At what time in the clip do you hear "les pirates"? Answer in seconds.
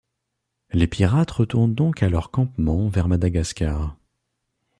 0.71-1.29